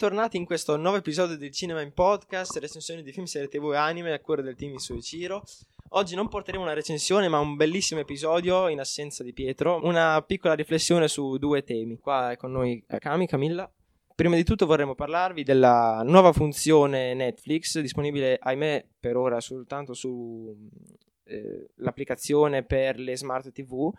bentornati 0.00 0.36
in 0.36 0.44
questo 0.44 0.76
nuovo 0.76 0.98
episodio 0.98 1.36
del 1.36 1.50
Cinema 1.50 1.80
in 1.80 1.92
Podcast, 1.92 2.56
recensioni 2.58 3.02
di 3.02 3.10
film, 3.10 3.24
serie 3.24 3.48
tv 3.48 3.72
e 3.72 3.76
anime 3.78 4.12
a 4.12 4.20
cura 4.20 4.42
del 4.42 4.54
team 4.54 4.74
Isui 4.74 5.02
Ciro. 5.02 5.42
Oggi 5.88 6.14
non 6.14 6.28
porteremo 6.28 6.62
una 6.62 6.72
recensione, 6.72 7.26
ma 7.26 7.40
un 7.40 7.56
bellissimo 7.56 7.98
episodio 7.98 8.68
in 8.68 8.78
assenza 8.78 9.24
di 9.24 9.32
Pietro. 9.32 9.80
Una 9.82 10.22
piccola 10.22 10.54
riflessione 10.54 11.08
su 11.08 11.36
due 11.38 11.64
temi. 11.64 11.98
Qua 11.98 12.30
è 12.30 12.36
con 12.36 12.52
noi 12.52 12.80
Akami, 12.86 13.26
Camilla. 13.26 13.68
Prima 14.14 14.36
di 14.36 14.44
tutto 14.44 14.66
vorremmo 14.66 14.94
parlarvi 14.94 15.42
della 15.42 16.02
nuova 16.04 16.32
funzione 16.32 17.12
Netflix, 17.14 17.80
disponibile, 17.80 18.38
ahimè, 18.40 18.86
per 19.00 19.16
ora 19.16 19.40
soltanto 19.40 19.94
sull'applicazione 19.94 22.58
eh, 22.58 22.62
per 22.62 23.00
le 23.00 23.16
smart 23.16 23.50
TV 23.50 23.92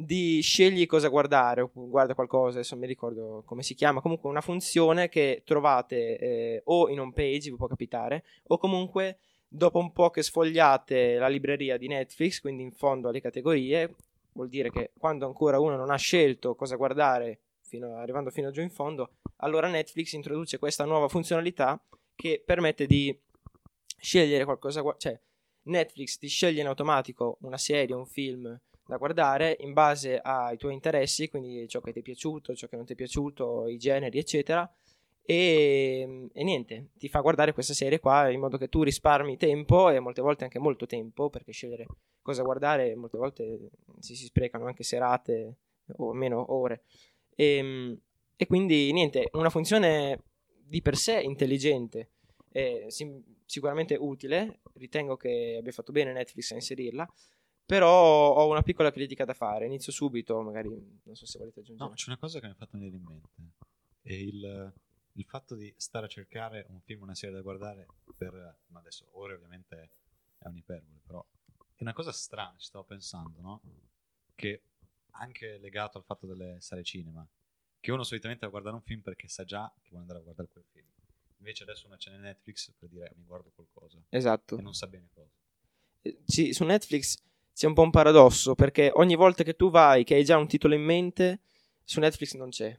di 0.00 0.40
scegli 0.42 0.86
cosa 0.86 1.08
guardare 1.08 1.68
guarda 1.72 2.14
qualcosa, 2.14 2.58
adesso 2.58 2.74
non 2.74 2.84
mi 2.84 2.88
ricordo 2.88 3.42
come 3.44 3.64
si 3.64 3.74
chiama, 3.74 4.00
comunque 4.00 4.30
una 4.30 4.40
funzione 4.40 5.08
che 5.08 5.42
trovate 5.44 6.18
eh, 6.18 6.60
o 6.66 6.88
in 6.88 7.00
home 7.00 7.12
page, 7.12 7.50
vi 7.50 7.56
può 7.56 7.66
capitare, 7.66 8.22
o 8.46 8.58
comunque 8.58 9.18
dopo 9.48 9.80
un 9.80 9.92
po' 9.92 10.10
che 10.10 10.22
sfogliate 10.22 11.16
la 11.16 11.26
libreria 11.26 11.76
di 11.76 11.88
Netflix, 11.88 12.40
quindi 12.40 12.62
in 12.62 12.70
fondo 12.70 13.08
alle 13.08 13.20
categorie, 13.20 13.96
vuol 14.34 14.48
dire 14.48 14.70
che 14.70 14.92
quando 14.96 15.26
ancora 15.26 15.58
uno 15.58 15.74
non 15.74 15.90
ha 15.90 15.96
scelto 15.96 16.54
cosa 16.54 16.76
guardare, 16.76 17.40
fino, 17.62 17.96
arrivando 17.96 18.30
fino 18.30 18.48
a 18.48 18.50
giù 18.52 18.60
in 18.60 18.70
fondo, 18.70 19.14
allora 19.38 19.66
Netflix 19.66 20.12
introduce 20.12 20.58
questa 20.58 20.84
nuova 20.84 21.08
funzionalità 21.08 21.80
che 22.14 22.40
permette 22.46 22.86
di 22.86 23.16
scegliere 23.98 24.44
qualcosa, 24.44 24.80
cioè 24.96 25.18
Netflix 25.62 26.18
ti 26.18 26.28
sceglie 26.28 26.60
in 26.60 26.68
automatico 26.68 27.38
una 27.40 27.58
serie, 27.58 27.96
un 27.96 28.06
film, 28.06 28.58
da 28.88 28.96
guardare 28.96 29.54
in 29.60 29.74
base 29.74 30.18
ai 30.18 30.56
tuoi 30.56 30.72
interessi, 30.72 31.28
quindi 31.28 31.68
ciò 31.68 31.82
che 31.82 31.92
ti 31.92 31.98
è 31.98 32.02
piaciuto, 32.02 32.54
ciò 32.54 32.68
che 32.68 32.76
non 32.76 32.86
ti 32.86 32.94
è 32.94 32.96
piaciuto, 32.96 33.68
i 33.68 33.76
generi, 33.76 34.18
eccetera. 34.18 34.66
E, 35.20 36.30
e, 36.32 36.42
niente, 36.42 36.88
ti 36.96 37.10
fa 37.10 37.20
guardare 37.20 37.52
questa 37.52 37.74
serie 37.74 38.00
qua 38.00 38.30
in 38.30 38.40
modo 38.40 38.56
che 38.56 38.70
tu 38.70 38.82
risparmi 38.82 39.36
tempo 39.36 39.90
e 39.90 40.00
molte 40.00 40.22
volte 40.22 40.44
anche 40.44 40.58
molto 40.58 40.86
tempo, 40.86 41.28
perché 41.28 41.52
scegliere 41.52 41.86
cosa 42.22 42.42
guardare 42.42 42.94
molte 42.96 43.18
volte 43.18 43.58
si, 43.98 44.16
si 44.16 44.24
sprecano 44.24 44.64
anche 44.64 44.84
serate 44.84 45.56
o 45.98 46.14
meno 46.14 46.54
ore. 46.54 46.84
E, 47.36 47.98
e 48.36 48.46
quindi 48.46 48.90
niente, 48.90 49.28
una 49.32 49.50
funzione 49.50 50.22
di 50.64 50.80
per 50.80 50.96
sé 50.96 51.20
intelligente, 51.20 52.12
e 52.50 52.86
sicuramente 53.44 53.96
utile, 54.00 54.60
ritengo 54.76 55.18
che 55.18 55.56
abbia 55.58 55.72
fatto 55.72 55.92
bene 55.92 56.14
Netflix 56.14 56.52
a 56.52 56.54
inserirla, 56.54 57.06
però 57.68 58.32
ho 58.32 58.48
una 58.48 58.62
piccola 58.62 58.90
critica 58.90 59.26
da 59.26 59.34
fare. 59.34 59.66
Inizio 59.66 59.92
subito, 59.92 60.40
magari 60.40 60.70
non 61.02 61.14
so 61.14 61.26
se 61.26 61.36
volete 61.36 61.60
aggiungere. 61.60 61.90
No, 61.90 61.94
c'è 61.94 62.08
una 62.08 62.16
cosa 62.16 62.40
che 62.40 62.46
mi 62.46 62.52
ha 62.52 62.54
fatto 62.54 62.78
venire 62.78 62.96
in 62.96 63.02
mente. 63.02 63.28
È 64.00 64.14
il, 64.14 64.72
il 65.12 65.24
fatto 65.26 65.54
di 65.54 65.70
stare 65.76 66.06
a 66.06 66.08
cercare 66.08 66.64
un 66.70 66.80
film, 66.80 67.02
una 67.02 67.14
serie 67.14 67.34
da 67.34 67.42
guardare 67.42 67.86
per... 68.16 68.32
Ma 68.68 68.78
adesso, 68.78 69.08
ora 69.10 69.34
ovviamente 69.34 69.90
è 70.38 70.46
un'iperbole, 70.46 71.00
però 71.04 71.22
è 71.74 71.82
una 71.82 71.92
cosa 71.92 72.10
strana, 72.10 72.54
ci 72.56 72.68
stavo 72.68 72.84
pensando, 72.84 73.38
no? 73.42 73.60
Che 74.34 74.62
anche 75.10 75.58
legato 75.58 75.98
al 75.98 76.04
fatto 76.04 76.26
delle 76.26 76.56
sale 76.60 76.82
cinema, 76.82 77.28
che 77.80 77.92
uno 77.92 78.02
solitamente 78.02 78.40
va 78.40 78.46
a 78.46 78.50
guardare 78.50 78.76
un 78.76 78.82
film 78.82 79.02
perché 79.02 79.28
sa 79.28 79.44
già 79.44 79.70
che 79.82 79.88
vuole 79.90 80.04
andare 80.04 80.20
a 80.20 80.22
guardare 80.22 80.48
quel 80.48 80.64
film. 80.72 80.88
Invece 81.36 81.64
adesso 81.64 81.86
uno 81.86 81.96
c'è 81.96 82.16
Netflix 82.16 82.72
per 82.78 82.88
dire 82.88 83.12
mi 83.14 83.24
guardo 83.24 83.52
qualcosa. 83.54 84.02
Esatto. 84.08 84.56
E 84.56 84.62
non 84.62 84.72
sa 84.72 84.86
bene 84.86 85.10
cosa. 85.12 85.28
Eh, 86.00 86.22
sì, 86.24 86.54
su 86.54 86.64
Netflix 86.64 87.26
c'è 87.58 87.66
un 87.66 87.74
po' 87.74 87.82
un 87.82 87.90
paradosso 87.90 88.54
perché 88.54 88.92
ogni 88.94 89.16
volta 89.16 89.42
che 89.42 89.54
tu 89.54 89.68
vai 89.68 90.04
che 90.04 90.14
hai 90.14 90.22
già 90.22 90.36
un 90.36 90.46
titolo 90.46 90.74
in 90.74 90.82
mente, 90.82 91.40
su 91.82 91.98
Netflix 91.98 92.34
non 92.34 92.50
c'è. 92.50 92.78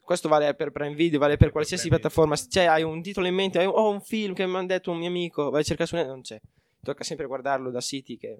Questo 0.00 0.30
vale 0.30 0.54
per 0.54 0.70
Prime 0.70 0.94
Video, 0.94 1.18
vale 1.18 1.36
per 1.36 1.50
qualsiasi 1.52 1.88
piattaforma. 1.90 2.34
Cioè, 2.34 2.64
hai 2.64 2.82
un 2.82 3.02
titolo 3.02 3.26
in 3.26 3.34
mente, 3.34 3.58
un, 3.58 3.72
oh, 3.74 3.90
un 3.90 4.00
film 4.00 4.32
che 4.32 4.46
mi 4.46 4.56
ha 4.56 4.62
detto 4.64 4.90
un 4.90 4.96
mio 4.96 5.08
amico, 5.08 5.50
vai 5.50 5.60
a 5.60 5.64
cercare 5.64 5.86
su 5.86 5.96
Netflix, 5.96 6.14
non 6.14 6.22
c'è. 6.22 6.40
Tocca 6.82 7.04
sempre 7.04 7.26
guardarlo 7.26 7.70
da 7.70 7.82
siti 7.82 8.16
che 8.16 8.38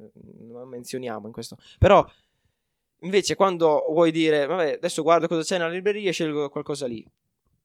non 0.48 0.66
menzioniamo 0.66 1.26
in 1.26 1.32
questo. 1.34 1.58
Però, 1.78 2.02
invece, 3.00 3.34
quando 3.34 3.84
vuoi 3.90 4.12
dire, 4.12 4.46
vabbè, 4.46 4.72
adesso 4.76 5.02
guardo 5.02 5.28
cosa 5.28 5.42
c'è 5.42 5.58
nella 5.58 5.70
libreria, 5.70 6.10
scelgo 6.10 6.48
qualcosa 6.48 6.86
lì. 6.86 7.06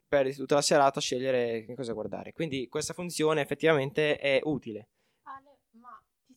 Perdi 0.10 0.34
tutta 0.34 0.56
la 0.56 0.62
serata 0.62 1.00
a 1.00 1.02
scegliere 1.02 1.64
che 1.64 1.76
cosa 1.76 1.94
guardare. 1.94 2.34
Quindi, 2.34 2.68
questa 2.68 2.94
funzione 2.94 3.40
effettivamente 3.40 4.18
è 4.18 4.42
utile 4.44 4.90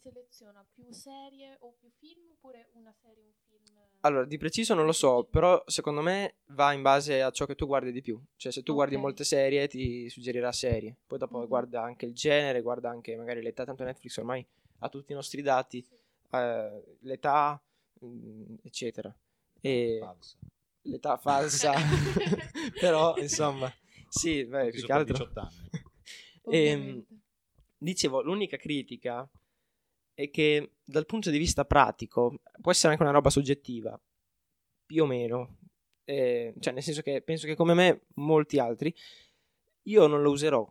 seleziona 0.04 0.62
più 0.74 0.90
serie 0.92 1.56
o 1.60 1.72
più 1.78 1.88
film 1.98 2.28
oppure 2.32 2.68
una 2.72 2.92
serie 2.92 3.22
o 3.22 3.26
un 3.26 3.32
film? 3.48 3.78
Allora, 4.00 4.26
di 4.26 4.36
preciso 4.36 4.74
non 4.74 4.84
lo 4.84 4.92
so, 4.92 5.24
però 5.24 5.62
secondo 5.66 6.02
me 6.02 6.36
va 6.48 6.72
in 6.74 6.82
base 6.82 7.22
a 7.22 7.30
ciò 7.30 7.46
che 7.46 7.54
tu 7.54 7.66
guardi 7.66 7.90
di 7.90 8.02
più. 8.02 8.22
Cioè, 8.36 8.52
se 8.52 8.62
tu 8.62 8.72
okay. 8.72 8.84
guardi 8.84 8.96
molte 9.02 9.24
serie, 9.24 9.66
ti 9.66 10.10
suggerirà 10.10 10.52
serie. 10.52 10.98
Poi 11.06 11.18
dopo 11.18 11.38
mm-hmm. 11.38 11.48
guarda 11.48 11.82
anche 11.82 12.04
il 12.04 12.12
genere, 12.12 12.60
guarda 12.60 12.90
anche 12.90 13.16
magari 13.16 13.40
l'età, 13.40 13.64
tanto 13.64 13.84
Netflix 13.84 14.18
ormai 14.18 14.46
ha 14.80 14.88
tutti 14.90 15.12
i 15.12 15.14
nostri 15.14 15.40
dati, 15.40 15.80
sì. 15.80 15.94
eh, 16.32 16.96
l'età, 17.00 17.62
mh, 18.00 18.06
mm, 18.06 18.54
eccetera. 18.62 19.16
E 19.60 19.98
falsa. 20.02 20.36
L'età 20.82 21.16
falsa, 21.16 21.72
però 22.78 23.16
insomma, 23.16 23.72
sì, 24.06 24.44
beh, 24.44 24.68
più 24.68 24.84
che 24.84 24.92
altro. 24.92 25.16
18 25.16 25.40
anni. 25.40 25.70
e, 26.50 26.66
ehm, 26.66 27.04
dicevo, 27.78 28.20
l'unica 28.20 28.58
critica 28.58 29.26
è 30.14 30.30
che 30.30 30.76
dal 30.84 31.06
punto 31.06 31.30
di 31.30 31.38
vista 31.38 31.64
pratico 31.64 32.40
può 32.60 32.70
essere 32.70 32.92
anche 32.92 33.02
una 33.02 33.12
roba 33.12 33.30
soggettiva, 33.30 34.00
più 34.86 35.02
o 35.02 35.06
meno. 35.06 35.58
Eh, 36.04 36.54
cioè, 36.60 36.72
nel 36.72 36.82
senso 36.82 37.02
che 37.02 37.22
penso 37.22 37.46
che 37.46 37.56
come 37.56 37.74
me, 37.74 38.02
molti 38.14 38.58
altri, 38.58 38.94
io 39.82 40.06
non 40.06 40.22
lo 40.22 40.30
userò 40.30 40.70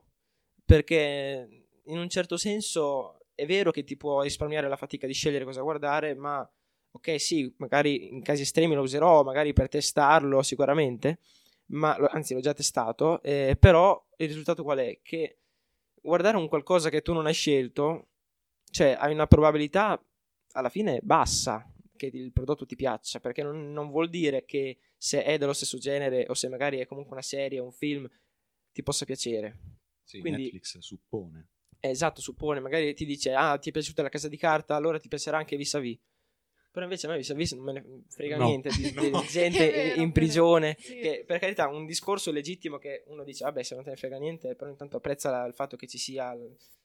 perché 0.65 1.65
in 1.85 1.97
un 1.97 2.09
certo 2.09 2.37
senso 2.37 3.19
è 3.35 3.45
vero 3.45 3.71
che 3.71 3.83
ti 3.83 3.97
può 3.97 4.21
risparmiare 4.21 4.67
la 4.67 4.75
fatica 4.75 5.07
di 5.07 5.13
scegliere 5.13 5.45
cosa 5.45 5.61
guardare, 5.61 6.15
ma 6.15 6.47
ok, 6.91 7.19
sì, 7.19 7.53
magari 7.57 8.09
in 8.09 8.21
casi 8.21 8.43
estremi 8.43 8.75
lo 8.75 8.81
userò, 8.81 9.23
magari 9.23 9.53
per 9.53 9.67
testarlo 9.67 10.41
sicuramente, 10.41 11.19
ma 11.67 11.95
anzi 11.95 12.33
l'ho 12.33 12.39
già 12.39 12.53
testato, 12.53 13.21
eh, 13.23 13.57
però 13.59 14.01
il 14.17 14.27
risultato 14.27 14.63
qual 14.63 14.79
è? 14.79 14.99
Che 15.01 15.37
guardare 16.01 16.37
un 16.37 16.47
qualcosa 16.47 16.89
che 16.89 17.01
tu 17.01 17.13
non 17.13 17.25
hai 17.25 17.33
scelto 17.33 18.07
cioè 18.73 18.97
hai 18.99 19.13
una 19.13 19.27
probabilità 19.27 20.03
alla 20.53 20.69
fine 20.69 20.99
bassa 21.03 21.71
che 21.95 22.07
il 22.11 22.33
prodotto 22.33 22.65
ti 22.65 22.75
piaccia, 22.75 23.19
perché 23.19 23.43
non, 23.43 23.71
non, 23.71 23.91
vuol 23.91 24.09
dire 24.09 24.45
che 24.45 24.79
se 24.97 25.23
è 25.23 25.37
dello 25.37 25.53
stesso 25.53 25.77
genere 25.77 26.25
o 26.27 26.33
se 26.33 26.49
magari 26.49 26.79
è 26.79 26.87
comunque 26.87 27.13
una 27.13 27.21
serie 27.21 27.59
o 27.59 27.65
un 27.65 27.71
film 27.71 28.09
ti 28.71 28.81
possa 28.81 29.05
piacere. 29.05 29.59
Sì, 30.03 30.19
Quindi, 30.19 30.41
Netflix 30.41 30.79
suppone. 30.79 31.49
esatto, 31.79 32.19
suppone, 32.19 32.59
magari 32.59 32.95
ti 32.95 33.05
dice 33.05 33.33
"Ah, 33.35 33.59
ti 33.59 33.69
è 33.69 33.71
piaciuta 33.71 34.01
la 34.01 34.09
casa 34.09 34.27
di 34.27 34.37
carta, 34.37 34.75
allora 34.75 34.97
ti 34.97 35.07
piacerà 35.07 35.37
anche 35.37 35.55
vis-a-vis". 35.55 35.99
Però 36.71 36.83
invece 36.83 37.05
a 37.05 37.11
me 37.11 37.17
vis-a-vis 37.17 37.51
non 37.51 37.65
me 37.65 37.73
ne 37.73 38.03
frega 38.09 38.37
no. 38.37 38.45
niente 38.47 38.69
di, 38.71 38.91
no. 38.97 39.21
di 39.21 39.27
gente 39.27 39.69
vero, 39.69 40.01
in 40.01 40.11
prigione. 40.11 40.75
Sì. 40.79 40.97
Che, 40.97 41.23
per 41.27 41.37
carità, 41.37 41.67
un 41.67 41.85
discorso 41.85 42.31
legittimo 42.31 42.79
che 42.79 43.03
uno 43.05 43.23
dice, 43.23 43.43
vabbè, 43.43 43.61
se 43.61 43.75
non 43.75 43.83
te 43.83 43.91
ne 43.91 43.97
frega 43.97 44.17
niente, 44.17 44.55
però 44.55 44.71
intanto 44.71 44.97
apprezza 44.97 45.45
il 45.45 45.53
fatto 45.53 45.75
che 45.75 45.85
ci 45.85 45.99
sia 45.99 46.35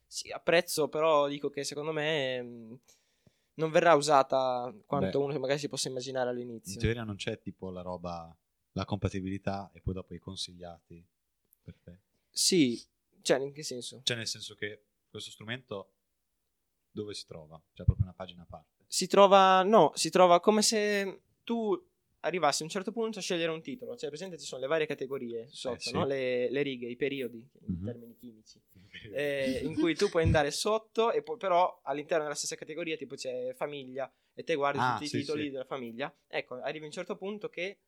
sì, 0.09 0.31
apprezzo, 0.31 0.89
però 0.89 1.29
dico 1.29 1.51
che 1.51 1.65
secondo 1.65 1.93
me 1.93 2.43
mm, 2.43 2.75
non 3.55 3.71
verrà 3.71 3.95
usata 3.95 4.75
quanto 4.87 5.19
Beh, 5.19 5.25
uno 5.25 5.39
magari 5.39 5.59
si 5.59 5.69
possa 5.69 5.89
immaginare 5.89 6.31
all'inizio. 6.31 6.75
In 6.75 6.81
teoria 6.81 7.05
non 7.05 7.17
c'è 7.17 7.39
tipo 7.39 7.71
la 7.71 7.83
roba, 7.83 8.35
la 8.73 8.85
compatibilità 8.85 9.71
e 9.75 9.81
poi 9.81 9.95
dopo 9.95 10.15
i 10.15 10.19
consigliati 10.19 11.07
per 11.63 11.77
te. 11.83 12.01
Sì, 12.31 12.83
cioè 13.23 13.39
in 13.39 13.53
che 13.53 13.63
senso? 13.63 14.01
Cioè 14.03 14.17
nel 14.17 14.27
senso 14.27 14.55
che 14.55 14.87
questo 15.11 15.31
strumento 15.31 15.93
dove 16.91 17.13
si 17.13 17.27
trova? 17.27 17.63
C'è 17.75 17.85
proprio 17.85 18.07
una 18.07 18.15
pagina 18.15 18.43
a 18.43 18.47
parte. 18.47 18.85
Si 18.87 19.07
trova, 19.07 19.63
no, 19.63 19.93
si 19.95 20.09
trova 20.09 20.41
come 20.41 20.63
se 20.63 21.23
tu 21.45 21.79
arrivassi 22.21 22.63
a 22.63 22.65
un 22.65 22.71
certo 22.71 22.91
punto 22.93 23.19
a 23.19 23.23
scegliere 23.23 23.53
un 23.53 23.63
titolo, 23.63 23.97
cioè 23.97 24.09
presente 24.09 24.39
ci 24.39 24.47
sono 24.47 24.63
le 24.63 24.67
varie 24.67 24.87
categorie 24.87 25.49
sotto, 25.51 25.77
eh, 25.77 25.81
sì. 25.81 25.93
no? 25.93 26.07
le, 26.07 26.51
le, 26.51 26.63
righe, 26.63 26.89
i 26.89 26.97
periodi, 26.97 27.37
in 27.37 27.75
mm-hmm. 27.75 27.85
termini 27.85 28.17
chimici, 28.17 28.61
eh, 29.15 29.61
in 29.62 29.75
cui 29.75 29.95
tu 29.95 30.09
puoi 30.09 30.23
andare 30.23 30.50
sotto 30.50 31.12
e 31.12 31.23
poi 31.23 31.37
però 31.37 31.81
all'interno 31.85 32.25
della 32.25 32.35
stessa 32.35 32.56
categoria 32.56 32.97
tipo 32.97 33.15
c'è 33.15 33.55
famiglia 33.55 34.11
e 34.35 34.45
te 34.45 34.55
guardi 34.55 34.79
ah, 34.81 34.93
tutti 34.93 35.09
sì, 35.09 35.17
i 35.17 35.21
titoli 35.21 35.45
sì. 35.45 35.50
della 35.50 35.65
famiglia, 35.65 36.15
ecco, 36.29 36.61
arrivi 36.61 36.85
a 36.85 36.87
un 36.87 36.93
certo 36.93 37.17
punto 37.17 37.49
che... 37.49 37.81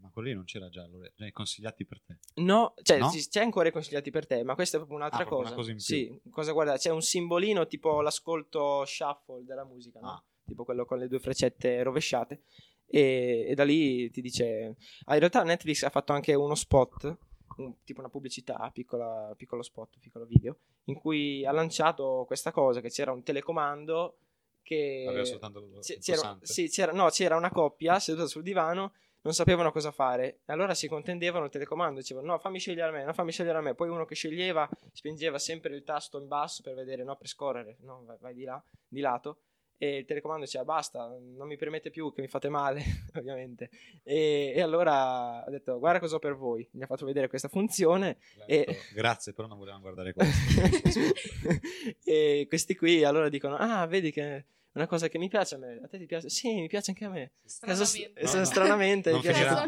Ma 0.00 0.10
quello 0.10 0.28
lì 0.28 0.34
non 0.34 0.44
c'era 0.44 0.68
già, 0.68 0.84
già 1.14 1.26
i 1.26 1.30
consigliati 1.30 1.86
per 1.86 2.02
te? 2.02 2.18
No, 2.42 2.74
cioè 2.82 2.98
no? 2.98 3.08
c'è 3.08 3.40
ancora 3.40 3.68
i 3.68 3.72
consigliati 3.72 4.10
per 4.10 4.26
te, 4.26 4.42
ma 4.42 4.54
questa 4.54 4.76
è 4.76 4.80
proprio 4.80 4.98
un'altra 4.98 5.22
ah, 5.22 5.26
cosa. 5.26 5.54
Una 5.54 5.54
cosa. 5.54 5.78
Sì, 5.78 6.20
cosa 6.28 6.50
guardare, 6.50 6.78
c'è 6.78 6.90
un 6.90 7.02
simbolino 7.02 7.66
tipo 7.68 8.00
l'ascolto 8.00 8.84
shuffle 8.84 9.44
della 9.44 9.64
musica, 9.64 10.00
no? 10.00 10.08
Ah. 10.08 10.24
Tipo 10.44 10.64
quello 10.64 10.84
con 10.84 10.98
le 10.98 11.06
due 11.06 11.20
freccette 11.20 11.82
rovesciate 11.84 12.42
e, 12.84 13.46
e, 13.48 13.54
da 13.54 13.64
lì 13.64 14.10
ti 14.10 14.20
dice... 14.20 14.76
Ah, 15.04 15.14
in 15.14 15.20
realtà 15.20 15.42
Netflix 15.44 15.82
ha 15.82 15.88
fatto 15.88 16.12
anche 16.12 16.34
uno 16.34 16.54
spot, 16.54 17.16
un, 17.56 17.82
tipo 17.84 18.00
una 18.00 18.08
pubblicità, 18.08 18.70
piccola, 18.72 19.32
piccolo 19.36 19.62
spot, 19.62 19.98
piccolo 19.98 20.24
video, 20.24 20.58
in 20.84 20.94
cui 20.94 21.44
ha 21.44 21.52
lanciato 21.52 22.24
questa 22.26 22.50
cosa, 22.52 22.80
che 22.80 22.90
c'era 22.90 23.12
un 23.12 23.22
telecomando 23.22 24.16
che... 24.62 25.04
Aveva 25.08 25.24
soltanto 25.24 25.68
c'era, 26.00 26.38
sì, 26.42 26.68
c'era, 26.68 26.92
no, 26.92 27.08
c'era 27.08 27.36
una 27.36 27.50
coppia 27.50 27.98
seduta 27.98 28.26
sul 28.26 28.42
divano 28.42 28.92
non 29.22 29.34
sapevano 29.34 29.72
cosa 29.72 29.90
fare. 29.90 30.40
E 30.44 30.52
allora 30.52 30.74
si 30.74 30.88
contendevano 30.88 31.46
il 31.46 31.50
telecomando, 31.50 32.00
dicevano 32.00 32.32
no, 32.32 32.38
fammi 32.38 32.58
scegliere 32.58 32.88
a 32.88 32.92
me, 32.92 33.04
no, 33.04 33.12
fammi 33.12 33.32
scegliere 33.32 33.58
a 33.58 33.60
me. 33.60 33.74
Poi 33.74 33.88
uno 33.88 34.04
che 34.04 34.14
sceglieva 34.14 34.68
spingeva 34.92 35.38
sempre 35.38 35.74
il 35.74 35.84
tasto 35.84 36.18
in 36.18 36.28
basso 36.28 36.62
per 36.62 36.74
vedere, 36.74 37.04
no, 37.04 37.16
per 37.16 37.28
scorrere, 37.28 37.76
no, 37.80 38.04
vai, 38.04 38.16
vai 38.20 38.34
di 38.34 38.44
là, 38.44 38.62
di 38.86 39.00
lato. 39.00 39.38
E 39.82 39.96
il 39.96 40.04
telecomando 40.04 40.44
diceva 40.44 40.62
basta, 40.62 41.08
non 41.08 41.48
mi 41.48 41.56
permette 41.56 41.90
più 41.90 42.12
che 42.12 42.20
mi 42.20 42.28
fate 42.28 42.48
male, 42.48 42.84
ovviamente. 43.18 43.68
E, 44.04 44.52
e 44.54 44.60
allora 44.62 45.44
ha 45.44 45.50
detto 45.50 45.80
guarda 45.80 45.98
cosa 45.98 46.14
ho 46.14 46.18
per 46.20 46.36
voi. 46.36 46.64
Mi 46.74 46.84
ha 46.84 46.86
fatto 46.86 47.04
vedere 47.04 47.26
questa 47.26 47.48
funzione. 47.48 48.18
E... 48.46 48.64
Detto, 48.64 48.72
Grazie, 48.94 49.32
però 49.32 49.48
non 49.48 49.58
volevamo 49.58 49.82
guardare 49.82 50.12
questo. 50.12 51.00
e 52.04 52.46
questi 52.48 52.76
qui 52.76 53.02
allora 53.02 53.28
dicono 53.28 53.56
ah, 53.56 53.84
vedi 53.86 54.12
che 54.12 54.44
una 54.74 54.86
cosa 54.86 55.08
che 55.08 55.18
mi 55.18 55.26
piace 55.28 55.56
a 55.56 55.58
me, 55.58 55.80
a 55.82 55.88
te 55.88 55.98
ti 55.98 56.06
piace? 56.06 56.28
Sì, 56.30 56.60
mi 56.60 56.68
piace 56.68 56.90
anche 56.92 57.04
a 57.04 57.08
me. 57.10 57.32
Stranamente. 57.44 58.12
Caso- 58.14 58.36
No, 58.36 58.38
no. 58.38 58.44
stranamente 58.44 59.10
Non 59.10 59.22
finirà- 59.22 59.64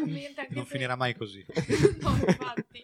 non 0.51 0.65
finirà 0.65 0.95
mai 0.95 1.13
così. 1.13 1.45
no, 1.99 2.15
infatti. 2.25 2.83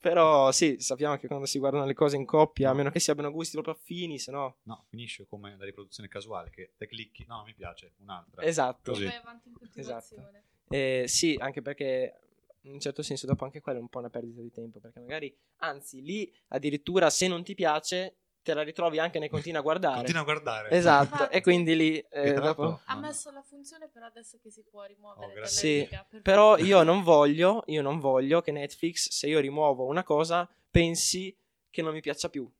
Però 0.00 0.50
sì, 0.50 0.76
sappiamo 0.78 1.16
che 1.18 1.26
quando 1.26 1.44
si 1.44 1.58
guardano 1.58 1.84
le 1.84 1.92
cose 1.92 2.16
in 2.16 2.24
coppia, 2.24 2.70
a 2.70 2.74
meno 2.74 2.90
che 2.90 2.98
si 3.00 3.10
abbiano 3.10 3.30
gusti 3.30 3.52
proprio 3.52 3.74
affini, 3.74 4.18
se 4.18 4.30
no... 4.30 4.56
No, 4.62 4.86
finisce 4.88 5.26
come 5.26 5.54
la 5.58 5.64
riproduzione 5.66 6.08
casuale 6.08 6.48
che 6.48 6.72
te 6.78 6.86
clicchi, 6.86 7.26
no, 7.28 7.42
mi 7.44 7.52
piace, 7.52 7.92
un'altra. 7.98 8.42
Esatto. 8.42 8.92
Così. 8.92 9.04
Vai 9.04 9.16
avanti 9.16 9.48
in 9.48 9.54
continuazione. 9.54 10.44
Eh, 10.68 11.04
sì, 11.06 11.36
anche 11.38 11.60
perché 11.60 12.18
in 12.62 12.72
un 12.72 12.80
certo 12.80 13.02
senso 13.02 13.26
dopo 13.26 13.44
anche 13.44 13.60
quello 13.60 13.78
è 13.78 13.82
un 13.82 13.88
po' 13.88 13.98
una 13.98 14.08
perdita 14.08 14.40
di 14.40 14.50
tempo, 14.50 14.80
perché 14.80 15.00
magari, 15.00 15.36
anzi, 15.58 16.00
lì 16.00 16.32
addirittura 16.48 17.10
se 17.10 17.28
non 17.28 17.42
ti 17.42 17.54
piace, 17.54 18.19
te 18.42 18.54
la 18.54 18.62
ritrovi 18.62 18.98
anche 18.98 19.18
nei 19.18 19.28
continua 19.28 19.60
a 19.60 19.62
guardare. 19.62 19.96
Continua 19.96 20.22
a 20.22 20.24
guardare. 20.24 20.70
Esatto, 20.70 21.30
e 21.30 21.40
quindi 21.40 21.76
lì 21.76 21.98
eh, 21.98 22.06
E 22.10 22.32
l'altro- 22.32 22.64
dopo... 22.64 22.80
Ha 22.86 22.96
messo 22.96 23.30
la 23.30 23.42
funzione 23.42 23.88
però 23.88 24.06
adesso 24.06 24.38
che 24.42 24.50
si 24.50 24.62
può 24.62 24.84
rimuovere 24.84 25.40
Oh. 25.40 25.46
Sì, 25.46 25.80
riga, 25.80 26.06
per 26.08 26.22
Però 26.22 26.56
io 26.56 26.82
non 26.82 27.02
voglio, 27.02 27.62
io 27.66 27.82
non 27.82 27.98
voglio 27.98 28.40
che 28.40 28.52
Netflix, 28.52 29.10
se 29.10 29.26
io 29.26 29.40
rimuovo 29.40 29.84
una 29.84 30.02
cosa, 30.02 30.48
pensi 30.70 31.36
che 31.68 31.82
non 31.82 31.92
mi 31.92 32.00
piaccia 32.00 32.28
più. 32.28 32.50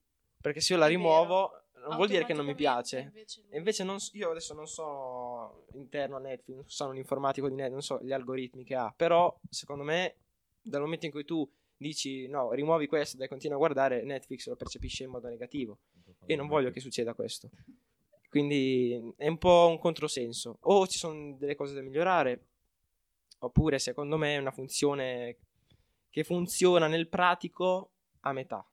Perché 0.41 0.61
se 0.61 0.73
io 0.73 0.79
la 0.79 0.87
rimuovo, 0.87 1.61
non 1.87 1.97
vuol 1.97 2.09
dire 2.09 2.25
che 2.25 2.33
non 2.33 2.45
mi 2.45 2.55
piace. 2.55 2.99
invece 3.01 3.43
invece 3.53 3.85
non 3.85 3.99
io 4.13 4.31
adesso 4.31 4.55
non 4.55 4.67
sono 4.67 5.65
interno 5.73 6.17
a 6.17 6.21
Netflix, 6.21 6.57
non 6.57 6.69
sono 6.69 6.91
un 6.91 6.97
informatico 6.97 7.49
di 7.49 7.55
Netflix, 7.55 7.73
non 7.73 7.83
so 7.83 8.05
gli 8.05 8.13
algoritmi 8.13 8.65
che 8.65 8.75
ha, 8.75 8.93
però 8.95 9.35
secondo 9.49 9.83
me 9.85 10.17
dal 10.61 10.81
momento 10.81 11.07
in 11.07 11.13
cui 11.13 11.25
tu 11.25 11.49
dici 11.81 12.27
no, 12.29 12.53
rimuovi 12.53 12.87
questo 12.87 13.23
e 13.23 13.29
continua 13.29 13.57
a 13.57 13.59
guardare, 13.59 14.03
Netflix 14.03 14.47
lo 14.49 14.57
percepisce 14.57 15.05
in 15.05 15.11
modo 15.11 15.29
negativo. 15.29 15.79
E 16.27 16.37
non 16.37 16.47
voglio 16.47 16.71
che 16.71 16.81
succeda 16.81 17.15
questo. 17.15 17.49
Quindi 18.29 19.15
è 19.17 19.27
un 19.27 19.39
po' 19.39 19.67
un 19.69 19.79
controsenso. 19.79 20.59
O 20.61 20.87
ci 20.87 20.99
sono 20.99 21.37
delle 21.39 21.57
cose 21.57 21.75
da 21.75 21.81
migliorare, 21.81 22.45
oppure 23.39 23.79
secondo 23.79 24.19
me 24.19 24.35
è 24.35 24.39
una 24.39 24.51
funzione 24.51 25.37
che 26.11 26.23
funziona 26.23 26.87
nel 26.87 27.09
pratico 27.09 27.93
a 28.21 28.33
metà. 28.33 28.65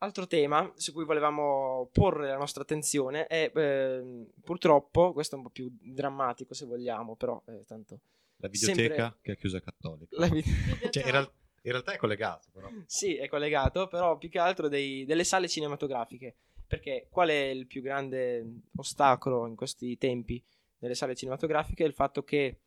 Altro 0.00 0.28
tema 0.28 0.72
su 0.76 0.92
cui 0.92 1.04
volevamo 1.04 1.88
porre 1.92 2.28
la 2.28 2.36
nostra 2.36 2.62
attenzione 2.62 3.26
è 3.26 3.50
ehm, 3.52 4.28
purtroppo, 4.44 5.12
questo 5.12 5.34
è 5.34 5.38
un 5.38 5.44
po' 5.44 5.50
più 5.50 5.68
drammatico 5.80 6.54
se 6.54 6.64
vogliamo, 6.64 7.16
però 7.16 7.42
eh, 7.46 7.64
tanto 7.66 7.98
La 8.40 8.48
videoteca 8.48 8.94
Sempre- 8.94 9.18
che 9.22 9.32
è 9.32 9.36
chiusa 9.36 9.60
cattolica. 9.60 10.16
la 10.18 10.28
vi-. 10.28 10.42
Cioè, 10.90 11.04
in, 11.04 11.10
real- 11.10 11.32
in 11.62 11.70
realtà 11.72 11.92
è 11.92 11.96
collegato, 11.96 12.48
però. 12.52 12.68
Sì, 12.86 13.16
è 13.16 13.28
collegato, 13.28 13.88
però 13.88 14.16
più 14.16 14.28
che 14.28 14.38
altro 14.38 14.68
dei- 14.68 15.04
delle 15.04 15.24
sale 15.24 15.48
cinematografiche. 15.48 16.36
Perché 16.66 17.06
qual 17.10 17.28
è 17.30 17.46
il 17.46 17.66
più 17.66 17.80
grande 17.80 18.46
ostacolo 18.76 19.46
in 19.46 19.56
questi 19.56 19.96
tempi 19.96 20.42
delle 20.78 20.94
sale 20.94 21.14
cinematografiche? 21.14 21.82
Il 21.82 21.94
fatto 21.94 22.22
che 22.22 22.60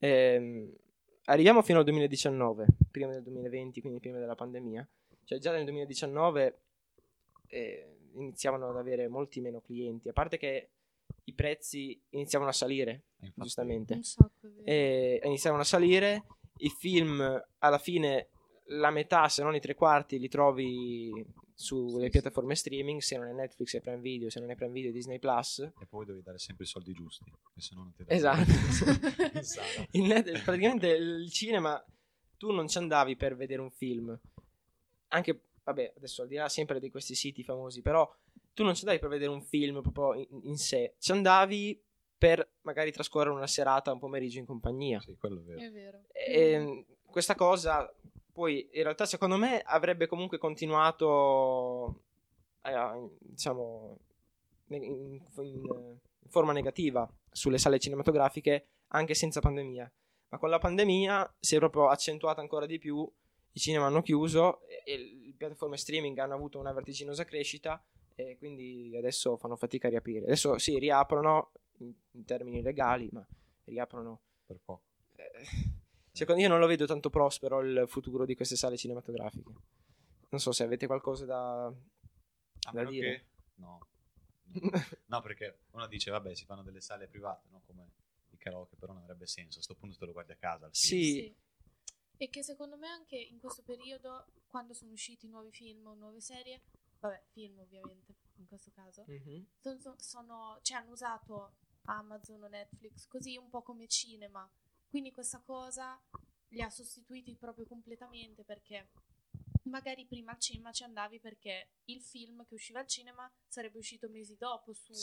ehm, 0.00 0.72
arriviamo 1.26 1.62
fino 1.62 1.78
al 1.78 1.84
2019, 1.84 2.66
prima 2.90 3.12
del 3.12 3.22
2020, 3.22 3.80
quindi 3.80 4.00
prima 4.00 4.18
della 4.18 4.34
pandemia. 4.34 4.86
Cioè 5.24 5.38
già 5.38 5.52
nel 5.52 5.64
2019 5.64 6.58
eh, 7.46 7.96
iniziavano 8.14 8.68
ad 8.68 8.76
avere 8.76 9.08
molti 9.08 9.40
meno 9.40 9.60
clienti, 9.60 10.08
a 10.08 10.12
parte 10.12 10.36
che 10.36 10.70
i 11.24 11.32
prezzi 11.32 12.00
iniziavano 12.10 12.50
a 12.50 12.54
salire, 12.54 13.02
Infatti, 13.20 13.40
giustamente 13.42 13.94
Un 13.94 14.02
sacco, 14.02 14.46
è 14.46 14.48
vero. 14.48 14.62
e 14.64 15.20
iniziarono 15.24 15.62
a 15.62 15.66
salire. 15.66 16.24
I 16.58 16.68
film, 16.70 17.42
alla 17.58 17.78
fine, 17.78 18.28
la 18.66 18.90
metà, 18.90 19.28
se 19.28 19.42
non 19.42 19.54
i 19.54 19.60
tre 19.60 19.74
quarti, 19.74 20.18
li 20.18 20.28
trovi 20.28 21.10
sulle 21.56 22.04
Sì, 22.04 22.10
piattaforme 22.10 22.54
streaming, 22.54 23.00
se 23.00 23.16
non 23.16 23.28
è 23.28 23.32
Netflix 23.32 23.74
e 23.74 23.80
Prime 23.80 24.00
Video, 24.00 24.28
se 24.30 24.40
non 24.40 24.50
è 24.50 24.54
Prime 24.54 24.72
Video 24.72 24.90
e 24.90 24.92
Disney 24.92 25.18
Plus. 25.18 25.58
E 25.60 25.86
poi 25.88 26.04
devi 26.04 26.22
dare 26.22 26.38
sempre 26.38 26.64
i 26.64 26.66
soldi 26.68 26.92
giusti, 26.92 27.24
che 27.54 27.60
se 27.60 27.74
no 27.74 27.82
non 27.82 27.92
ti 27.94 28.04
dai 28.04 28.16
Esatto. 28.16 28.50
sala. 29.42 29.86
Il 29.92 30.02
net- 30.04 30.42
praticamente 30.42 30.88
il 30.88 31.30
cinema, 31.30 31.82
tu 32.36 32.50
non 32.52 32.68
ci 32.68 32.78
andavi 32.78 33.16
per 33.16 33.36
vedere 33.36 33.60
un 33.62 33.70
film. 33.70 34.18
Anche, 35.08 35.40
vabbè, 35.62 35.94
adesso 35.96 36.22
al 36.22 36.28
di 36.28 36.34
là 36.36 36.48
sempre 36.48 36.80
di 36.80 36.90
questi 36.90 37.14
siti 37.14 37.42
famosi, 37.44 37.82
però 37.82 38.08
tu 38.54 38.62
non 38.62 38.74
ci 38.74 38.80
andavi 38.80 38.98
per 39.00 39.08
vedere 39.08 39.30
un 39.30 39.42
film 39.42 39.82
proprio 39.82 40.14
in, 40.14 40.40
in 40.44 40.56
sé, 40.56 40.94
ci 40.98 41.12
andavi 41.12 41.80
per 42.16 42.48
magari 42.62 42.90
trascorrere 42.92 43.34
una 43.34 43.46
serata, 43.46 43.92
un 43.92 43.98
pomeriggio 43.98 44.38
in 44.38 44.46
compagnia. 44.46 45.00
Sì, 45.00 45.16
quello 45.18 45.40
è 45.40 45.42
vero. 45.42 45.60
È 45.60 45.70
vero. 45.70 46.00
E, 46.12 46.50
Ehm, 46.52 46.84
questa 47.10 47.34
cosa 47.34 47.92
poi 48.32 48.68
in 48.72 48.82
realtà 48.82 49.06
secondo 49.06 49.36
me 49.36 49.60
avrebbe 49.60 50.06
comunque 50.08 50.38
continuato 50.38 52.00
eh, 52.62 53.08
diciamo 53.20 53.98
in- 54.68 54.82
in 54.82 55.98
forma 56.28 56.52
negativa 56.52 57.08
sulle 57.30 57.58
sale 57.58 57.78
cinematografiche 57.78 58.66
anche 58.88 59.14
senza 59.14 59.40
pandemia 59.40 59.90
ma 60.30 60.38
con 60.38 60.48
la 60.50 60.58
pandemia 60.58 61.32
si 61.38 61.54
è 61.54 61.58
proprio 61.58 61.88
accentuata 61.88 62.40
ancora 62.40 62.66
di 62.66 62.78
più 62.78 63.08
i 63.52 63.60
cinema 63.60 63.86
hanno 63.86 64.02
chiuso 64.02 64.62
e, 64.66 64.82
e 64.84 64.98
le 64.98 65.34
piattaforme 65.36 65.76
streaming 65.76 66.18
hanno 66.18 66.34
avuto 66.34 66.58
una 66.58 66.72
vertiginosa 66.72 67.24
crescita 67.24 67.80
e 68.16 68.36
quindi 68.38 68.94
adesso 68.96 69.36
fanno 69.36 69.56
fatica 69.56 69.86
a 69.88 69.90
riaprire 69.90 70.24
adesso 70.26 70.56
sì 70.58 70.78
riaprono 70.78 71.50
in, 71.78 71.92
in 72.12 72.24
termini 72.24 72.62
legali 72.62 73.08
ma 73.12 73.26
riaprono 73.64 74.20
Per 74.46 74.58
poco. 74.64 74.82
eh, 75.16 75.46
Secondo 76.12 76.40
io 76.42 76.48
non 76.48 76.60
lo 76.60 76.66
vedo 76.66 76.86
tanto 76.86 77.10
prospero 77.10 77.60
il 77.60 77.84
futuro 77.88 78.24
di 78.24 78.36
queste 78.36 78.54
sale 78.54 78.76
cinematografiche. 78.76 79.52
Non 80.28 80.40
so 80.40 80.52
se 80.52 80.62
avete 80.62 80.86
qualcosa 80.86 81.24
da... 81.24 81.64
A 81.66 81.72
Da 82.62 82.72
meno 82.72 82.90
dire. 82.90 83.08
che... 83.16 83.24
No. 83.56 83.78
No. 84.44 84.70
No, 85.06 85.20
perché 85.22 85.58
uno 85.72 85.88
dice, 85.88 86.12
vabbè, 86.12 86.32
si 86.34 86.44
fanno 86.44 86.62
delle 86.62 86.80
sale 86.80 87.08
private, 87.08 87.48
no? 87.50 87.62
Come 87.66 87.90
i 88.30 88.36
karaoke, 88.36 88.76
però 88.76 88.92
non 88.92 89.02
avrebbe 89.02 89.26
senso. 89.26 89.58
A 89.58 89.62
sto 89.62 89.74
punto 89.74 89.96
te 89.98 90.04
lo 90.06 90.12
guardi 90.12 90.30
a 90.30 90.36
casa. 90.36 90.68
Sì. 90.70 91.02
Sì. 91.02 91.34
E 92.16 92.28
che 92.30 92.44
secondo 92.44 92.76
me 92.76 92.86
anche 92.86 93.16
in 93.16 93.40
questo 93.40 93.62
periodo, 93.62 94.26
quando 94.46 94.72
sono 94.72 94.92
usciti 94.92 95.26
nuovi 95.26 95.50
film 95.50 95.84
o 95.88 95.94
nuove 95.94 96.20
serie, 96.20 96.60
vabbè, 97.08 97.22
film 97.32 97.58
ovviamente 97.58 98.14
in 98.36 98.46
questo 98.46 98.70
caso, 98.72 99.04
Mhm. 99.06 99.46
son- 99.60 99.80
son- 99.80 99.98
sono, 99.98 100.58
cioè, 100.62 100.78
hanno 100.78 100.90
usato 100.92 101.54
Amazon 101.84 102.42
o 102.44 102.48
Netflix 102.48 103.06
così 103.06 103.36
un 103.36 103.48
po' 103.50 103.62
come 103.62 103.86
cinema. 103.86 104.50
Quindi 104.88 105.12
questa 105.12 105.40
cosa 105.40 106.00
li 106.48 106.62
ha 106.62 106.70
sostituiti 106.70 107.34
proprio 107.36 107.66
completamente 107.66 108.42
perché 108.44 108.90
magari 109.64 110.06
prima 110.06 110.32
al 110.32 110.38
cinema 110.38 110.72
ci 110.72 110.84
andavi 110.84 111.20
perché 111.20 111.70
il 111.86 112.00
film 112.00 112.44
che 112.46 112.54
usciva 112.54 112.80
al 112.80 112.86
cinema 112.86 113.30
sarebbe 113.46 113.78
uscito 113.78 114.08
mesi 114.08 114.36
dopo 114.36 114.72
sulle 114.72 114.96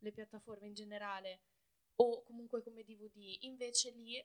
Sì. 0.00 0.12
piattaforme 0.12 0.66
in 0.68 0.74
generale 0.74 1.40
o 1.96 2.22
comunque 2.22 2.62
come 2.62 2.82
DVD. 2.82 3.36
Invece 3.42 3.90
lì 3.90 4.24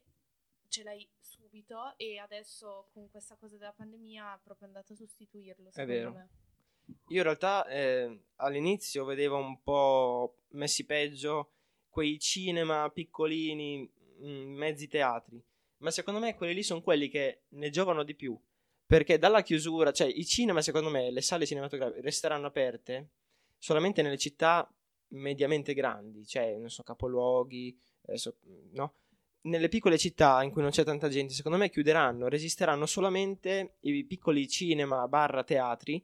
ce 0.67 0.83
l'hai 0.83 1.07
subito 1.19 1.95
e 1.97 2.17
adesso 2.17 2.87
con 2.93 3.09
questa 3.09 3.35
cosa 3.35 3.57
della 3.57 3.73
pandemia 3.73 4.35
è 4.35 4.39
proprio 4.41 4.67
andato 4.67 4.93
a 4.93 4.95
sostituirlo. 4.95 5.69
secondo 5.71 5.93
vero. 5.93 6.11
me. 6.13 6.29
Io 7.09 7.17
in 7.17 7.23
realtà 7.23 7.67
eh, 7.67 8.19
all'inizio 8.37 9.05
vedevo 9.05 9.37
un 9.37 9.61
po' 9.61 10.37
messi 10.49 10.85
peggio 10.85 11.51
quei 11.89 12.19
cinema 12.19 12.89
piccolini, 12.89 13.89
mh, 14.19 14.27
mezzi 14.27 14.87
teatri, 14.87 15.41
ma 15.77 15.91
secondo 15.91 16.19
me 16.19 16.35
quelli 16.35 16.53
lì 16.53 16.63
sono 16.63 16.81
quelli 16.81 17.07
che 17.09 17.43
ne 17.49 17.69
giovano 17.69 18.03
di 18.03 18.15
più. 18.15 18.37
Perché 18.87 19.17
dalla 19.17 19.41
chiusura, 19.41 19.91
cioè 19.91 20.07
i 20.07 20.25
cinema, 20.25 20.61
secondo 20.61 20.89
me, 20.89 21.09
le 21.09 21.21
sale 21.21 21.45
cinematografiche 21.45 22.01
resteranno 22.01 22.47
aperte 22.47 23.09
solamente 23.57 24.01
nelle 24.01 24.17
città 24.17 24.71
mediamente 25.09 25.73
grandi, 25.73 26.25
cioè, 26.25 26.55
non 26.57 26.69
so, 26.69 26.83
capoluoghi, 26.83 27.79
adesso, 28.05 28.37
no? 28.73 28.93
Nelle 29.41 29.69
piccole 29.69 29.97
città 29.97 30.43
in 30.43 30.51
cui 30.51 30.61
non 30.61 30.71
c'è 30.71 30.83
tanta 30.83 31.07
gente, 31.07 31.33
secondo 31.33 31.57
me 31.57 31.69
chiuderanno, 31.69 32.27
resisteranno 32.27 32.85
solamente 32.85 33.77
i 33.81 34.03
piccoli 34.03 34.47
cinema 34.47 35.07
barra 35.07 35.43
teatri 35.43 36.03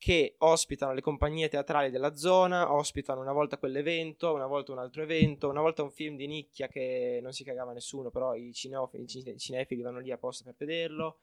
che 0.00 0.36
ospitano 0.38 0.94
le 0.94 1.02
compagnie 1.02 1.50
teatrali 1.50 1.90
della 1.90 2.16
zona, 2.16 2.72
ospitano 2.72 3.20
una 3.20 3.32
volta 3.32 3.58
quell'evento, 3.58 4.32
una 4.32 4.46
volta 4.46 4.72
un 4.72 4.78
altro 4.78 5.02
evento, 5.02 5.50
una 5.50 5.60
volta 5.60 5.82
un 5.82 5.90
film 5.90 6.16
di 6.16 6.26
nicchia 6.26 6.68
che 6.68 7.20
non 7.22 7.32
si 7.34 7.44
cagava 7.44 7.74
nessuno, 7.74 8.08
però 8.10 8.34
i, 8.34 8.50
cineofi- 8.54 8.98
i 9.02 9.06
cine- 9.06 9.32
i 9.32 9.38
cinefili 9.38 9.82
vanno 9.82 9.98
lì 9.98 10.10
apposta 10.10 10.42
per 10.42 10.54
vederlo, 10.56 11.18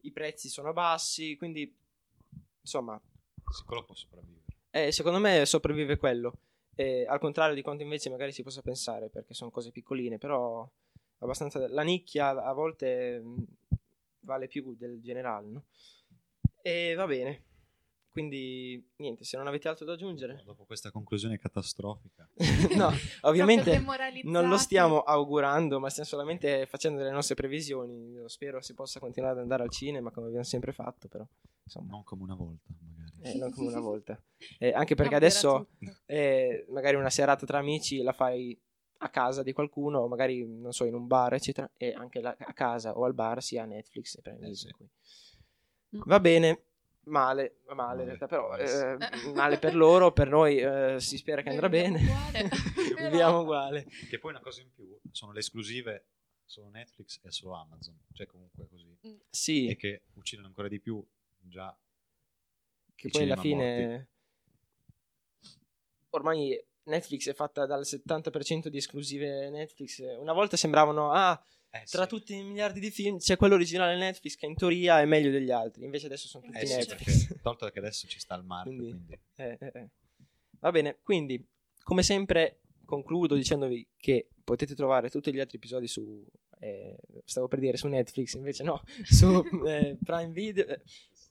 i 0.00 0.10
prezzi 0.10 0.48
sono 0.48 0.72
bassi, 0.72 1.36
quindi 1.36 1.72
insomma, 2.62 3.00
quello 3.64 3.84
può 3.84 3.94
sopravvivere. 3.94 4.42
eh, 4.70 4.90
secondo 4.90 5.20
me 5.20 5.46
sopravvive 5.46 5.96
quello, 5.96 6.32
Eh, 6.74 7.06
al 7.08 7.20
contrario 7.20 7.54
di 7.54 7.62
quanto 7.62 7.84
invece 7.84 8.10
magari 8.10 8.32
si 8.32 8.42
possa 8.42 8.60
pensare, 8.60 9.08
perché 9.08 9.34
sono 9.34 9.50
cose 9.52 9.70
piccoline, 9.70 10.18
però 10.18 10.68
abbastanza 11.18 11.66
la 11.68 11.82
nicchia 11.82 12.30
a 12.44 12.52
volte 12.52 13.20
mh, 13.20 13.44
vale 14.20 14.48
più 14.48 14.74
del 14.74 15.00
generale, 15.00 15.48
no? 15.48 15.64
E 16.62 16.94
va 16.96 17.06
bene. 17.06 17.44
Quindi 18.16 18.82
niente, 18.96 19.24
se 19.24 19.36
non 19.36 19.46
avete 19.46 19.68
altro 19.68 19.84
da 19.84 19.92
aggiungere. 19.92 20.40
Dopo 20.42 20.64
questa 20.64 20.90
conclusione 20.90 21.36
catastrofica. 21.36 22.26
no, 22.74 22.90
ovviamente 23.28 23.78
non 24.22 24.48
lo 24.48 24.56
stiamo 24.56 25.00
augurando, 25.00 25.78
ma 25.78 25.90
stiamo 25.90 26.08
solamente 26.08 26.64
facendo 26.64 26.96
delle 26.96 27.10
nostre 27.10 27.34
previsioni. 27.34 28.12
Io 28.12 28.26
spero 28.28 28.62
si 28.62 28.72
possa 28.72 29.00
continuare 29.00 29.34
ad 29.34 29.40
andare 29.42 29.64
al 29.64 29.70
cinema 29.70 30.10
come 30.10 30.28
abbiamo 30.28 30.44
sempre 30.44 30.72
fatto, 30.72 31.08
però 31.08 31.26
insomma, 31.62 31.90
Non 31.90 32.04
come 32.04 32.22
una 32.22 32.34
volta, 32.34 32.72
magari. 32.80 33.12
eh, 33.20 33.36
non 33.36 33.50
come 33.50 33.68
una 33.68 33.80
volta. 33.84 34.18
Eh, 34.60 34.72
anche 34.72 34.94
perché 34.94 35.14
adesso 35.14 35.68
eh, 36.06 36.64
magari 36.70 36.96
una 36.96 37.10
serata 37.10 37.44
tra 37.44 37.58
amici 37.58 38.00
la 38.00 38.12
fai 38.14 38.58
a 39.00 39.10
casa 39.10 39.42
di 39.42 39.52
qualcuno, 39.52 39.98
o 39.98 40.08
magari 40.08 40.42
non 40.46 40.72
so, 40.72 40.86
in 40.86 40.94
un 40.94 41.06
bar, 41.06 41.34
eccetera, 41.34 41.70
e 41.76 41.92
anche 41.92 42.22
la- 42.22 42.34
a 42.38 42.52
casa 42.54 42.96
o 42.96 43.04
al 43.04 43.12
bar 43.12 43.42
si 43.42 43.58
ha 43.58 43.66
Netflix 43.66 44.16
e 44.16 44.22
Prime 44.22 44.48
Eh, 44.48 44.54
sì. 44.54 44.70
Va 45.90 46.18
bene, 46.18 46.62
male, 47.06 47.60
male, 47.74 48.02
in 48.02 48.06
realtà, 48.06 48.26
però 48.26 48.48
male, 48.48 48.64
eh, 48.64 49.32
male 49.32 49.58
per 49.58 49.74
loro, 49.74 50.12
per 50.12 50.28
noi 50.28 50.58
eh, 50.58 50.96
si 51.00 51.16
spera 51.16 51.42
che 51.42 51.50
andrà 51.50 51.68
bene. 51.68 52.00
viviamo 52.98 53.40
uguale. 53.40 53.86
Che 54.08 54.18
poi 54.18 54.30
una 54.30 54.40
cosa 54.40 54.62
in 54.62 54.72
più 54.72 54.98
sono 55.10 55.32
le 55.32 55.40
esclusive 55.40 56.06
solo 56.44 56.68
Netflix 56.68 57.20
e 57.22 57.30
solo 57.30 57.54
Amazon. 57.54 57.98
Cioè 58.12 58.26
comunque 58.26 58.66
così. 58.68 58.96
Sì, 59.28 59.66
E 59.68 59.76
che 59.76 60.02
uccidono 60.14 60.46
ancora 60.46 60.68
di 60.68 60.80
più 60.80 61.04
già 61.38 61.76
che 62.96 63.10
poi 63.10 63.22
alla 63.22 63.36
fine 63.36 64.08
ormai 66.10 66.58
Netflix 66.84 67.28
è 67.28 67.34
fatta 67.34 67.66
dal 67.66 67.82
70% 67.82 68.68
di 68.68 68.78
esclusive 68.78 69.50
Netflix. 69.50 70.00
Una 70.18 70.32
volta 70.32 70.56
sembravano, 70.56 71.12
ah, 71.12 71.40
Eh, 71.82 71.84
tra 71.86 72.02
sì. 72.02 72.08
tutti 72.08 72.34
i 72.34 72.42
miliardi 72.42 72.80
di 72.80 72.90
film 72.90 73.18
c'è 73.18 73.36
quello 73.36 73.54
originale 73.54 73.96
Netflix 73.96 74.36
che 74.36 74.46
in 74.46 74.54
teoria 74.56 75.00
è 75.00 75.04
meglio 75.04 75.30
degli 75.30 75.50
altri, 75.50 75.84
invece 75.84 76.06
adesso 76.06 76.28
sono 76.28 76.44
tutti 76.44 76.58
Eh 76.58 76.66
sì, 76.66 76.76
Netflix. 76.76 77.26
perché, 77.26 77.40
tolto 77.42 77.68
che 77.70 77.78
adesso 77.78 78.06
ci 78.06 78.18
sta 78.18 78.34
il 78.34 78.44
marchio, 78.44 78.72
Quindi- 78.76 78.90
quindi, 78.92 79.18
Eh, 79.36 79.56
eh, 79.60 79.72
eh. 79.74 79.88
Va 80.60 80.70
bene, 80.70 80.98
quindi 81.02 81.44
come 81.82 82.02
sempre 82.02 82.60
concludo 82.84 83.34
dicendovi 83.34 83.86
che 83.96 84.28
potete 84.44 84.74
trovare 84.74 85.10
tutti 85.10 85.32
gli 85.32 85.40
altri 85.40 85.56
episodi 85.58 85.86
su, 85.88 86.24
eh, 86.60 86.96
stavo 87.24 87.48
per 87.48 87.58
dire 87.58 87.76
su 87.76 87.88
Netflix, 87.88 88.34
invece 88.34 88.62
no, 88.62 88.82
su 89.04 89.42
Prime 89.50 90.30
Video, 90.32 90.66
eh, 90.66 90.80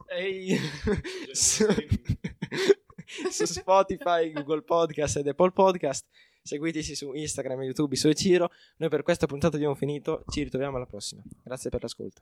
ehi, 0.10 0.58
su, 1.32 1.66
su 3.32 3.46
Spotify, 3.46 4.32
Google 4.32 4.62
Podcast 4.64 5.18
ed 5.18 5.28
Apple 5.28 5.52
Podcast. 5.52 6.06
Seguiteci 6.48 6.94
su 6.94 7.12
Instagram 7.12 7.64
YouTube, 7.64 7.96
su 7.96 8.12
Ciro. 8.12 8.52
Noi 8.78 8.90
per 8.90 9.02
questa 9.02 9.25
puntata 9.25 9.56
abbiamo 9.56 9.74
finito, 9.74 10.24
ci 10.28 10.44
ritroviamo 10.44 10.75
alla 10.75 10.86
prossima. 10.86 11.24
Grazie 11.42 11.72
per 11.72 11.82
l'ascolto. 11.82 12.22